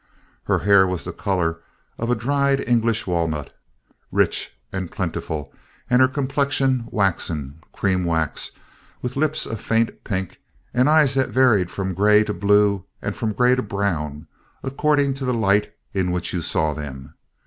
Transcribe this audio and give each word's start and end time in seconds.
Her 0.45 0.57
hair 0.57 0.87
was 0.87 1.03
the 1.03 1.13
color 1.13 1.59
of 1.99 2.09
a 2.09 2.15
dried 2.15 2.59
English 2.67 3.05
walnut, 3.05 3.55
rich 4.11 4.51
and 4.73 4.91
plentiful, 4.91 5.53
and 5.91 6.01
her 6.01 6.07
complexion 6.07 6.85
waxen—cream 6.89 8.03
wax— 8.03 8.49
with 9.03 9.15
lips 9.15 9.45
of 9.45 9.61
faint 9.61 10.03
pink, 10.03 10.39
and 10.73 10.89
eyes 10.89 11.13
that 11.13 11.29
varied 11.29 11.69
from 11.69 11.93
gray 11.93 12.23
to 12.23 12.33
blue 12.33 12.83
and 12.99 13.15
from 13.15 13.33
gray 13.33 13.53
to 13.53 13.61
brown, 13.61 14.25
according 14.63 15.13
to 15.13 15.23
the 15.25 15.35
light 15.35 15.71
in 15.93 16.11
which 16.11 16.33
you 16.33 16.41
saw 16.41 16.73
them. 16.73 17.13